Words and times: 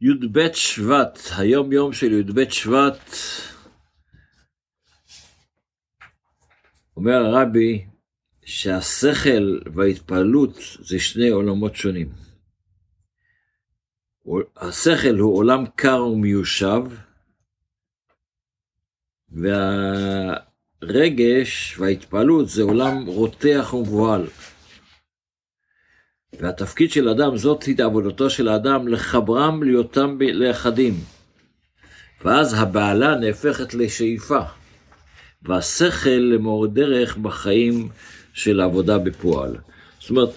י"ב 0.00 0.52
שבט, 0.52 1.18
היום 1.38 1.72
יום 1.72 1.92
של 1.92 2.12
י"ב 2.12 2.50
שבט, 2.50 3.10
אומר 6.96 7.26
הרבי 7.26 7.86
שהשכל 8.44 9.58
וההתפעלות 9.74 10.56
זה 10.80 10.98
שני 10.98 11.28
עולמות 11.28 11.76
שונים. 11.76 12.12
השכל 14.56 15.18
הוא 15.18 15.36
עולם 15.36 15.64
קר 15.66 16.04
ומיושב, 16.04 16.82
והרגש 20.78 21.78
וההתפעלות 21.78 22.48
זה 22.48 22.62
עולם 22.62 23.06
רותח 23.06 23.74
ומבוהל. 23.74 24.26
והתפקיד 26.40 26.90
של 26.90 27.08
אדם, 27.08 27.36
זאת 27.36 27.62
היא 27.62 27.76
עבודתו 27.84 28.30
של 28.30 28.48
האדם, 28.48 28.88
לחברם 28.88 29.62
להיותם 29.62 30.18
לאחדים. 30.20 30.94
ואז 32.24 32.54
הבעלה 32.54 33.14
נהפכת 33.14 33.74
לשאיפה, 33.74 34.40
והשכל 35.42 36.10
למור 36.10 36.66
דרך 36.66 37.16
בחיים 37.16 37.88
של 38.32 38.60
העבודה 38.60 38.98
בפועל. 38.98 39.56
זאת 40.00 40.10
אומרת, 40.10 40.28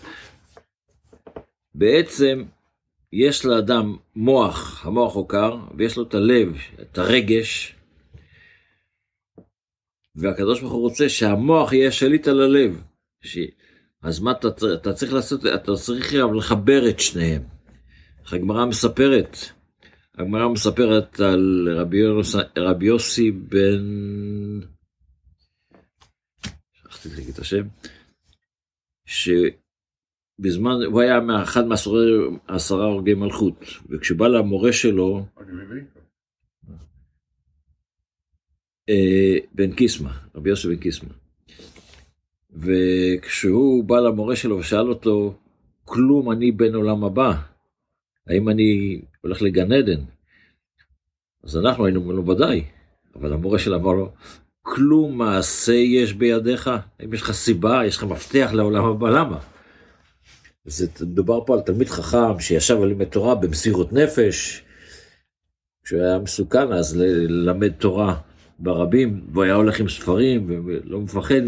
בעצם 1.76 2.44
יש 3.14 3.46
לאדם 3.46 3.98
מוח, 4.16 4.86
המוח 4.86 5.16
הוא 5.16 5.28
ויש 5.78 5.98
לו 5.98 6.04
את 6.04 6.14
הלב, 6.14 6.58
את 6.82 6.98
הרגש, 6.98 7.76
והקדוש 10.16 10.62
ברוך 10.62 10.74
הוא 10.74 10.82
רוצה 10.82 11.10
שהמוח 11.10 11.74
יהיה 11.74 11.92
שליט 11.92 12.28
על 12.28 12.42
הלב, 12.42 12.82
אז 14.02 14.20
מה 14.20 14.32
אתה, 14.32 14.48
אתה 14.74 14.94
צריך 14.94 15.14
לעשות, 15.14 15.46
אתה 15.46 15.76
צריך 15.76 16.14
לחבר 16.38 16.90
את 16.90 17.00
שניהם. 17.00 17.42
הגמרא 18.32 18.66
מספרת, 18.66 19.38
הגמרא 20.16 20.48
מספרת 20.48 21.20
על 21.20 21.68
רבי, 21.76 21.98
יוס, 21.98 22.36
רבי 22.58 22.86
יוסי 22.86 23.32
בן... 23.32 23.84
שכחתי 26.74 27.10
להגיד 27.10 27.34
את 27.34 27.40
השם, 27.40 27.68
שבזמן, 29.06 30.76
הוא 30.86 31.02
היה 31.02 31.20
אחד 31.44 31.66
מעשרה 31.68 32.86
הורגי 32.86 33.14
מלכות, 33.14 33.66
וכשבא 33.90 34.28
למורה 34.28 34.74
שלו, 34.74 35.26
אה, 38.90 39.38
בן 39.54 39.76
קיסמא, 39.76 40.12
רבי 40.36 40.50
יוסי 40.50 40.68
בן 40.68 40.76
קיסמא. 40.76 41.29
וכשהוא 42.56 43.84
בא 43.84 44.00
למורה 44.00 44.36
שלו 44.36 44.58
ושאל 44.58 44.90
אותו, 44.90 45.34
כלום 45.86 46.32
אני 46.32 46.52
בן 46.52 46.76
עולם 46.76 47.04
הבא, 47.04 47.34
האם 48.28 48.50
אני 48.50 49.02
הולך 49.22 49.42
לגן 49.42 49.72
עדן? 49.72 50.02
אז 51.44 51.58
אנחנו 51.58 51.86
היינו 51.86 52.00
אומרים 52.00 52.18
לו 52.18 52.26
ודאי, 52.26 52.64
אבל 53.16 53.34
המורה 53.34 53.60
שלו 53.60 53.76
אמר 53.76 53.94
לו, 53.94 54.12
כלום 54.62 55.18
מעשה 55.18 55.74
יש 55.74 56.14
בידיך? 56.14 56.70
האם 57.00 57.14
יש 57.14 57.22
לך 57.22 57.32
סיבה, 57.32 57.82
יש 57.86 57.98
לך 57.98 58.04
מפתח 58.04 58.50
לעולם 58.54 58.86
הבא, 58.86 59.10
למה? 59.10 59.40
זה 60.66 60.88
מדובר 61.02 61.46
פה 61.46 61.54
על 61.54 61.62
תלמיד 61.62 61.88
חכם 61.88 62.40
שישב 62.40 62.82
על 62.82 62.88
לימד 62.88 63.06
תורה 63.06 63.36
במסירות 63.36 63.94
נפש, 63.94 64.64
כשהוא 65.84 66.02
היה 66.02 66.20
מסוכן 66.20 66.72
אז 66.72 66.98
ללמד 66.98 67.72
תורה 67.72 68.20
ברבים, 68.60 69.28
והוא 69.32 69.44
היה 69.44 69.54
הולך 69.54 69.80
עם 69.80 69.90
ספרים, 69.90 70.66
ולא 70.66 71.02
מפחד 71.02 71.42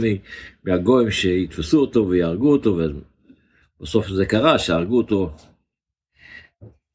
מהגויים 0.63 1.11
שיתפסו 1.11 1.81
אותו 1.81 2.09
ויהרגו 2.09 2.51
אותו, 2.51 2.79
ובסוף 3.79 4.07
זה 4.07 4.25
קרה, 4.25 4.59
שהרגו 4.59 4.97
אותו. 4.97 5.35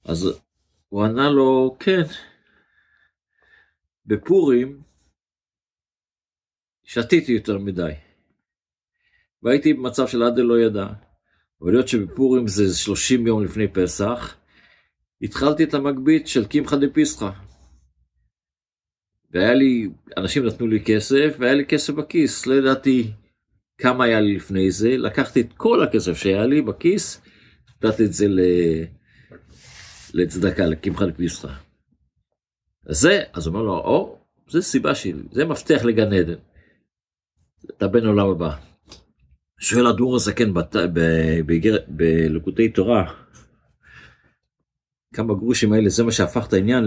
אז 0.04 0.40
הוא 0.88 1.04
ענה 1.04 1.30
לו, 1.30 1.76
כן, 1.80 2.02
בפורים 4.06 4.80
שתיתי 6.84 7.32
יותר 7.32 7.58
מדי. 7.58 7.92
והייתי 9.42 9.72
במצב 9.72 10.08
של 10.08 10.22
עד 10.22 10.38
לא 10.38 10.60
ידע. 10.60 10.86
אבל 11.60 11.70
להיות 11.70 11.88
שבפורים 11.88 12.48
זה 12.48 12.74
30 12.74 13.26
יום 13.26 13.44
לפני 13.44 13.68
פסח, 13.68 14.36
התחלתי 15.22 15.64
את 15.64 15.74
המגבית 15.74 16.28
של 16.28 16.46
קמחא 16.46 16.76
דפיסחא. 16.76 17.30
והיה 19.30 19.54
לי, 19.54 19.88
אנשים 20.16 20.46
נתנו 20.46 20.66
לי 20.66 20.80
כסף, 20.84 21.36
והיה 21.38 21.54
לי 21.54 21.66
כסף 21.66 21.92
בכיס, 21.94 22.46
לא 22.46 22.54
ידעתי 22.54 23.10
כמה 23.78 24.04
היה 24.04 24.20
לי 24.20 24.36
לפני 24.36 24.70
זה, 24.70 24.96
לקחתי 24.96 25.40
את 25.40 25.52
כל 25.56 25.82
הכסף 25.82 26.16
שהיה 26.16 26.46
לי 26.46 26.62
בכיס, 26.62 27.22
נתתי 27.84 28.04
את 28.04 28.12
זה 28.12 28.28
ל... 28.28 28.40
לצדקה, 30.14 30.66
לקמחא 30.66 31.06
דפסחא. 31.06 31.52
אז 32.86 32.96
זה, 32.96 33.22
אז 33.32 33.46
אומר 33.46 33.62
לו, 33.62 33.72
או, 33.72 34.18
זה 34.48 34.62
סיבה 34.62 34.94
שלי, 34.94 35.22
זה 35.32 35.44
מפתח 35.44 35.84
לגן 35.84 36.12
עדן. 36.12 36.38
אתה 37.76 37.88
בן 37.88 38.06
עולם 38.06 38.28
הבא. 38.28 38.56
שואל 39.60 39.86
הדור 39.86 40.16
הזקן 40.16 40.52
בלקוטי 41.88 42.68
תורה, 42.68 43.12
כמה 45.14 45.34
גרושים 45.34 45.72
האלה, 45.72 45.88
זה 45.88 46.04
מה 46.04 46.12
שהפך 46.12 46.46
את 46.48 46.52
העניין 46.52 46.84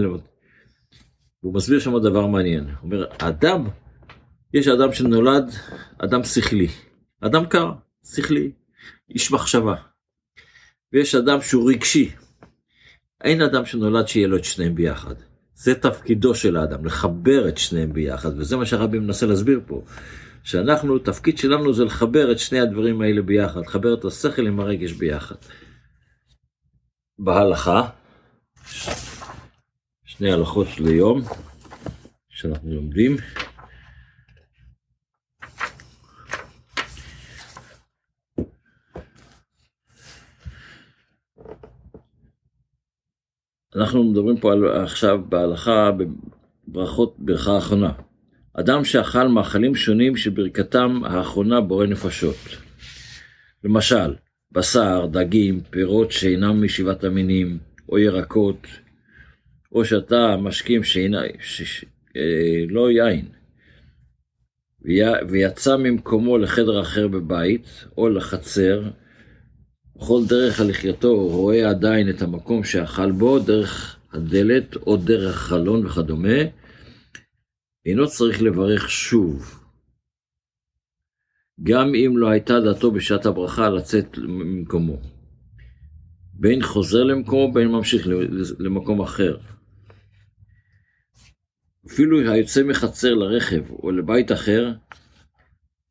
והוא 1.42 1.54
מסביר 1.54 1.78
שם 1.78 1.98
דבר 1.98 2.26
מעניין. 2.26 2.64
הוא 2.64 2.74
אומר, 2.82 3.06
אדם, 3.18 3.64
יש 4.54 4.68
אדם 4.68 4.92
שנולד 4.92 5.50
אדם 5.98 6.24
שכלי. 6.24 6.68
אדם 7.20 7.46
קר, 7.46 7.72
שכלי, 8.04 8.52
איש 9.10 9.32
מחשבה. 9.32 9.74
ויש 10.92 11.14
אדם 11.14 11.40
שהוא 11.40 11.70
רגשי. 11.70 12.10
אין 13.24 13.42
אדם 13.42 13.64
שנולד 13.64 14.08
שיהיה 14.08 14.28
לו 14.28 14.36
את 14.36 14.44
שניהם 14.44 14.74
ביחד. 14.74 15.14
זה 15.54 15.74
תפקידו 15.74 16.34
של 16.34 16.56
האדם, 16.56 16.86
לחבר 16.86 17.48
את 17.48 17.58
שניהם 17.58 17.92
ביחד, 17.92 18.38
וזה 18.38 18.56
מה 18.56 18.66
שהרבי 18.66 18.98
מנסה 18.98 19.26
להסביר 19.26 19.60
פה. 19.66 19.82
שאנחנו, 20.44 20.98
תפקיד 20.98 21.38
שלנו 21.38 21.72
זה 21.72 21.84
לחבר 21.84 22.32
את 22.32 22.38
שני 22.38 22.60
הדברים 22.60 23.00
האלה 23.00 23.22
ביחד, 23.22 23.60
לחבר 23.60 23.94
את 23.94 24.04
השכל 24.04 24.46
עם 24.46 24.60
הרגש 24.60 24.92
ביחד. 24.92 25.34
בהלכה, 27.18 27.88
שני 30.20 30.32
הלכות 30.32 30.66
של 30.68 30.86
היום 30.86 31.22
שאנחנו 32.28 32.74
לומדים. 32.74 33.16
אנחנו 43.76 44.04
מדברים 44.04 44.40
פה 44.40 44.52
על, 44.52 44.82
עכשיו 44.82 45.20
בהלכה, 45.28 45.90
בברכות, 46.68 47.16
ברכה 47.18 47.52
האחרונה. 47.52 47.92
אדם 48.54 48.84
שאכל 48.84 49.28
מאכלים 49.28 49.74
שונים 49.74 50.16
שברכתם 50.16 51.04
האחרונה 51.04 51.60
בורא 51.60 51.86
נפשות. 51.86 52.36
למשל, 53.64 54.14
בשר, 54.52 55.06
דגים, 55.06 55.60
פירות 55.60 56.12
שאינם 56.12 56.64
משבעת 56.64 57.04
המינים, 57.04 57.58
או 57.88 57.98
ירקות, 57.98 58.66
או 59.72 59.84
שאתה 59.84 60.36
משכים 60.36 60.84
שאינה, 60.84 61.22
ש, 61.40 61.84
אה, 62.16 62.64
לא 62.68 62.90
יין, 62.90 63.28
ויצא 65.28 65.76
ממקומו 65.76 66.38
לחדר 66.38 66.80
אחר 66.80 67.08
בבית, 67.08 67.84
או 67.98 68.08
לחצר, 68.08 68.90
בכל 69.96 70.20
דרך 70.28 70.60
הלחייתו 70.60 71.28
רואה 71.28 71.70
עדיין 71.70 72.10
את 72.10 72.22
המקום 72.22 72.64
שאכל 72.64 73.12
בו, 73.12 73.38
דרך 73.38 73.96
הדלת 74.12 74.76
או 74.76 74.96
דרך 74.96 75.36
חלון 75.36 75.86
וכדומה, 75.86 76.38
אינו 77.86 78.08
צריך 78.08 78.42
לברך 78.42 78.90
שוב. 78.90 79.60
גם 81.62 81.94
אם 81.94 82.16
לא 82.16 82.28
הייתה 82.28 82.60
דעתו 82.60 82.90
בשעת 82.90 83.26
הברכה 83.26 83.68
לצאת 83.68 84.18
ממקומו. 84.18 84.96
בין 86.34 86.62
חוזר 86.62 87.04
למקומו, 87.04 87.52
בין 87.52 87.68
ממשיך 87.68 88.06
למקום 88.58 89.00
אחר. 89.00 89.36
אפילו 91.86 92.32
היוצא 92.32 92.62
מחצר 92.62 93.14
לרכב 93.14 93.70
או 93.70 93.90
לבית 93.90 94.32
אחר, 94.32 94.72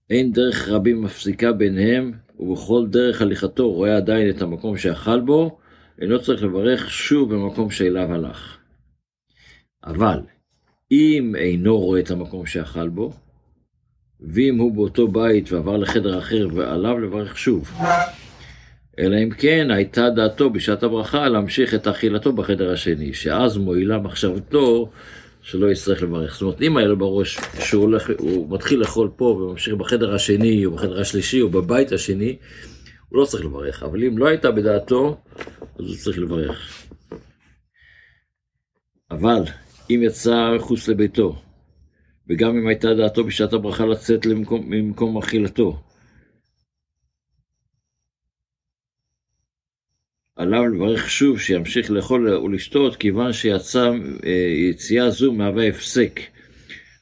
אין 0.10 0.32
דרך 0.32 0.68
רבים 0.68 1.02
מפסיקה 1.02 1.52
ביניהם, 1.52 2.12
ובכל 2.40 2.88
דרך 2.90 3.22
הליכתו 3.22 3.72
רואה 3.72 3.98
עדיין 3.98 4.30
את 4.30 4.42
המקום 4.42 4.78
שאכל 4.78 5.20
בו, 5.20 5.60
אינו 6.02 6.22
צריך 6.22 6.44
לברך 6.44 6.92
שוב 6.92 7.34
במקום 7.36 7.72
שאליו 7.72 8.14
הלך. 8.14 8.58
אבל, 9.86 10.20
אם 10.92 11.34
אינו 11.38 11.80
רואה 11.80 12.00
את 12.00 12.12
המקום 12.12 12.46
שאכל 12.46 12.90
בו, 12.90 13.14
ואם 14.20 14.58
הוא 14.58 14.74
באותו 14.74 15.08
בית 15.08 15.52
ועבר 15.52 15.78
לחדר 15.78 16.20
אחר 16.20 16.48
ועליו 16.54 17.00
לברך 17.00 17.38
שוב. 17.38 17.72
אלא 19.00 19.18
אם 19.24 19.30
כן 19.30 19.72
הייתה 19.72 20.10
דעתו 20.10 20.50
בשעת 20.50 20.84
הברכה 20.84 21.30
להמשיך 21.30 21.74
את 21.74 21.88
אכילתו 21.88 22.34
בחדר 22.34 22.72
השני, 22.72 23.14
שאז 23.14 23.58
מועילה 23.58 23.98
מחשבתו 23.98 24.90
שלא 25.50 25.72
יצטרך 25.72 26.02
לברך. 26.02 26.34
זאת 26.34 26.42
אומרת, 26.42 26.62
אם 26.62 26.78
היה 26.78 26.88
לו 26.88 26.98
בראש 26.98 27.40
שהוא 27.60 27.84
הולך, 27.84 28.10
הוא 28.20 28.56
מתחיל 28.56 28.80
לאכול 28.80 29.10
פה 29.16 29.26
וממשיך 29.26 29.74
בחדר 29.74 30.16
השני, 30.16 30.66
או 30.66 30.72
בחדר 30.72 31.02
השלישי, 31.02 31.42
או 31.42 31.50
בבית 31.50 31.92
השני, 31.92 32.38
הוא 33.10 33.20
לא 33.22 33.26
צריך 33.26 33.46
לברך. 33.46 33.84
אבל 33.84 34.04
אם 34.04 34.18
לא 34.18 34.28
הייתה 34.28 34.52
בדעתו, 34.52 35.18
אז 35.80 35.86
הוא 35.86 35.96
צריך 35.96 36.20
לברך. 36.20 36.84
אבל 39.12 39.44
אם 39.90 40.02
יצא 40.04 40.52
מחוץ 40.56 40.88
לביתו, 40.88 41.36
וגם 42.30 42.58
אם 42.58 42.68
הייתה 42.68 42.94
דעתו 42.94 43.24
בשעת 43.24 43.54
הברכה 43.54 43.86
לצאת 43.86 44.26
למקום, 44.26 44.66
ממקום 44.70 45.18
אכילתו, 45.18 45.82
עליו 50.40 50.68
לברך 50.68 51.10
שוב 51.10 51.40
שימשיך 51.40 51.92
לאכול 51.92 52.30
ולשתות, 52.30 52.96
כיוון 52.96 53.34
שיצא 53.34 53.92
אה, 54.26 54.30
יציאה 54.70 55.10
זו 55.10 55.34
מהווה 55.34 55.68
הפסק 55.68 56.20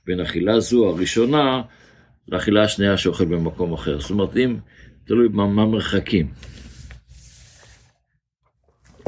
בין 0.06 0.20
אכילה 0.20 0.60
זו 0.60 0.90
הראשונה 0.90 1.62
לאכילה 2.28 2.64
השנייה 2.64 2.98
שאוכל 2.98 3.26
במקום 3.26 3.74
אחר. 3.74 4.00
זאת 4.00 4.10
אומרת, 4.10 4.38
אם 4.38 4.58
תלוי 5.06 5.28
מה 5.32 5.66
מרחקים. 5.66 6.28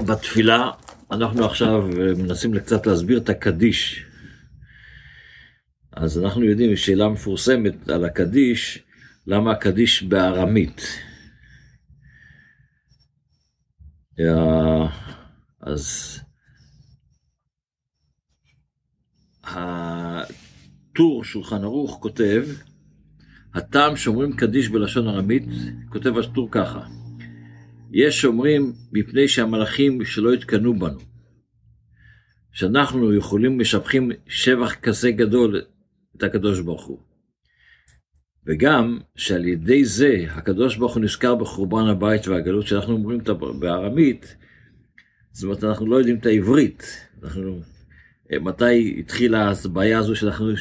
בתפילה 0.06 0.72
אנחנו 1.12 1.46
עכשיו 1.46 1.90
מנסים 2.18 2.60
קצת 2.60 2.88
להסביר 2.88 3.18
את 3.18 3.30
הקדיש. 3.30 4.06
אז 5.92 6.20
אנחנו 6.20 6.44
יודעים 6.44 6.76
שאלה 6.76 7.10
מפורסמת 7.10 7.90
על 7.90 8.06
הקדיש, 8.06 8.80
למה 9.28 9.52
הקדיש 9.52 10.04
בארמית. 10.04 11.09
אז 15.62 16.20
הטור 19.44 21.24
שולחן 21.24 21.64
ערוך 21.64 21.98
כותב, 22.02 22.46
הטעם 23.54 23.96
שאומרים 23.96 24.36
קדיש 24.36 24.70
בלשון 24.70 25.08
ארמית, 25.08 25.48
כותב 25.90 26.18
הטור 26.18 26.48
ככה: 26.52 26.88
יש 27.92 28.22
שאומרים 28.22 28.74
מפני 28.92 29.28
שהמלאכים 29.28 30.06
שלא 30.06 30.34
התקנאו 30.34 30.80
בנו, 30.80 31.00
שאנחנו 32.52 33.14
יכולים 33.14 33.60
משבחים 33.60 34.12
שבח 34.28 34.76
כזה 34.76 35.12
גדול 35.12 35.62
את 36.18 36.24
הקדוש 36.24 36.60
ברוך 36.60 36.86
הוא. 36.86 37.09
וגם 38.46 39.00
שעל 39.16 39.46
ידי 39.46 39.86
זה 39.86 40.26
הקדוש 40.30 40.78
ברוך 40.78 40.94
הוא 40.94 41.04
נזכר 41.04 41.36
בחורבן 41.36 41.88
הבית 41.88 42.28
והגלות 42.28 42.68
שאנחנו 42.68 42.94
אומרים 42.94 43.20
בארמית, 43.60 44.36
זאת 45.32 45.44
אומרת 45.44 45.64
אנחנו 45.64 45.88
לא 45.88 45.96
יודעים 45.96 46.18
את 46.18 46.26
העברית, 46.26 47.08
אנחנו, 47.24 47.60
מתי 48.32 48.96
התחילה 49.00 49.54
הבעיה 49.66 50.00
הזו 50.00 50.16
שאנחנו 50.16 50.52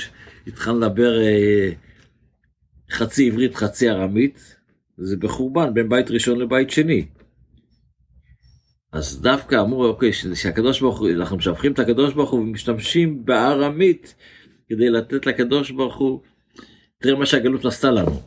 התחלנו 0.46 0.78
לדבר 0.80 1.20
אה, 1.20 1.70
חצי 2.90 3.28
עברית 3.28 3.56
חצי 3.56 3.90
ארמית, 3.90 4.56
זה 4.98 5.16
בחורבן 5.16 5.74
בין 5.74 5.88
בית 5.88 6.10
ראשון 6.10 6.38
לבית 6.38 6.70
שני. 6.70 7.06
אז 8.92 9.22
דווקא 9.22 9.60
אמרו, 9.60 9.86
אוקיי, 9.86 10.12
שהקדוש 10.12 10.80
ברוך 10.80 10.98
הוא, 10.98 11.10
אנחנו 11.10 11.36
משבחים 11.36 11.72
את 11.72 11.78
הקדוש 11.78 12.14
ברוך 12.14 12.30
הוא 12.30 12.40
ומשתמשים 12.40 13.24
בארמית 13.24 14.14
כדי 14.68 14.90
לתת 14.90 15.26
לקדוש 15.26 15.70
ברוך 15.70 15.96
הוא, 15.96 16.22
תראה 17.02 17.18
מה 17.18 17.26
שהגלות 17.26 17.64
עשתה 17.64 17.90
לנו. 17.90 18.22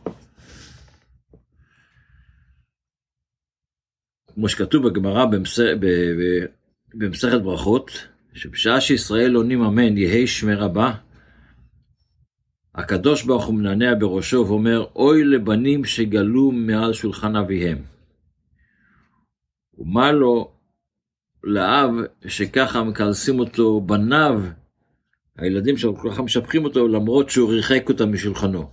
כמו 4.34 4.50
שכתוב 4.50 4.88
בגמרא 4.88 5.26
במסכת 6.94 7.42
ברכות, 7.44 7.92
שבשעה 8.34 8.82
שישראל 8.82 9.36
עונים 9.36 9.62
אמן 9.62 9.98
יהי 9.98 10.28
שמי 10.28 10.54
רבה, 10.54 10.94
הקדוש 12.76 13.24
ברוך 13.24 13.46
הוא 13.46 13.56
מנענע 13.56 13.94
בראשו 14.00 14.46
ואומר, 14.48 14.86
אוי 14.96 15.24
לבנים 15.24 15.86
שגלו 15.86 16.52
מעל 16.52 16.94
שולחן 16.94 17.36
אביהם. 17.36 17.84
ומה 19.78 20.12
לו 20.12 20.52
לאב 21.44 21.90
שככה 22.28 22.84
מקלסים 22.84 23.40
אותו 23.40 23.82
בניו, 23.82 24.42
הילדים 25.42 25.78
שלו 25.78 25.98
ככה 25.98 26.22
משבחים 26.22 26.66
אותו 26.66 26.88
למרות 26.88 27.30
שהוא 27.30 27.52
ריחק 27.52 27.90
אותם 27.90 28.14
משולחנו. 28.14 28.72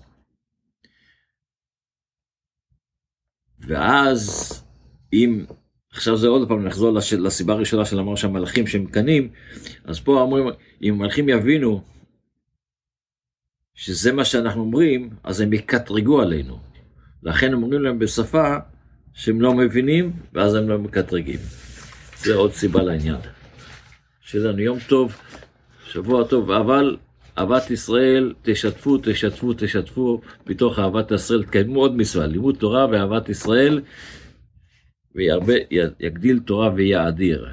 ואז 3.59 4.53
אם, 5.13 5.45
עכשיו 5.93 6.17
זה 6.17 6.29
עוד 6.29 6.49
פעם 6.49 6.65
נחזור 6.65 6.93
לש, 6.93 7.13
לסיבה 7.13 7.53
הראשונה 7.53 7.85
של 7.85 7.99
אמר 7.99 8.17
שהמלאכים 8.17 8.67
שהם 8.67 8.87
קנים, 8.87 9.31
אז 9.85 10.01
פה 10.01 10.21
אומרים, 10.21 10.47
אם 10.83 10.95
המלאכים 10.95 11.29
יבינו 11.29 11.83
שזה 13.75 14.13
מה 14.13 14.25
שאנחנו 14.25 14.61
אומרים, 14.61 15.11
אז 15.25 15.41
הם 15.41 15.53
יקטרגו 15.53 16.21
עלינו. 16.21 16.59
לכן 17.23 17.55
אומרים 17.55 17.83
להם 17.83 17.99
בשפה 17.99 18.57
שהם 19.15 19.41
לא 19.41 19.55
מבינים, 19.55 20.13
ואז 20.33 20.55
הם 20.55 20.69
לא 20.69 20.79
מקטרגים. 20.79 21.39
זה 22.19 22.35
עוד 22.35 22.53
סיבה 22.53 22.83
לעניין. 22.83 23.21
שיהיה 24.21 24.45
לנו 24.45 24.59
יום 24.59 24.79
טוב, 24.89 25.17
שבוע 25.89 26.25
טוב, 26.25 26.51
אבל 26.51 26.97
אהבת 27.39 27.71
ישראל, 27.71 28.33
תשתפו, 28.43 28.99
תשתפו, 29.03 29.53
תשתפו, 29.53 30.21
מתוך 30.47 30.79
אהבת 30.79 31.11
ישראל 31.11 31.43
תקיימו 31.43 31.81
עוד 31.81 31.97
מצווה, 31.97 32.27
לימוד 32.27 32.57
תורה 32.57 32.87
ואהבת 32.91 33.29
ישראל, 33.29 33.81
ויגדיל 35.15 36.39
תורה 36.39 36.71
ויאדיר. 36.75 37.49